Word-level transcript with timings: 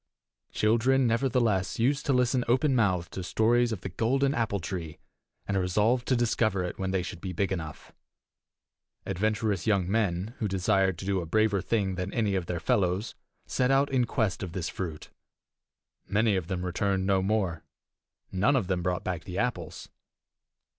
Children, 0.51 1.05
nevertheless, 1.05 1.77
used 1.77 2.07
to 2.07 2.11
listen 2.13 2.43
openmouthed 2.47 3.11
to 3.11 3.21
stories 3.21 3.71
of 3.71 3.81
the 3.81 3.89
golden 3.89 4.33
apple 4.33 4.59
tree, 4.59 4.97
and 5.47 5.55
resolved 5.59 6.07
to 6.07 6.15
discover 6.15 6.63
it 6.63 6.79
when 6.79 6.89
they 6.89 7.03
should 7.03 7.21
be 7.21 7.33
big 7.33 7.51
enough. 7.51 7.91
Adventurous 9.05 9.67
young 9.67 9.87
men, 9.87 10.33
who 10.39 10.47
desired 10.47 10.97
to 10.97 11.05
do 11.05 11.21
a 11.21 11.27
braver 11.27 11.61
thing 11.61 11.93
than 11.97 12.11
any 12.15 12.33
of 12.33 12.47
their 12.47 12.59
fellows, 12.59 13.13
set 13.45 13.69
out 13.69 13.91
in 13.91 14.05
quest 14.05 14.41
of 14.41 14.53
this 14.53 14.69
fruit. 14.69 15.11
Many 16.07 16.35
of 16.35 16.47
them 16.47 16.65
returned 16.65 17.05
no 17.05 17.21
more: 17.21 17.63
none 18.31 18.55
of 18.55 18.65
them 18.65 18.81
brought 18.81 19.03
back 19.03 19.25
the 19.25 19.37
apples. 19.37 19.89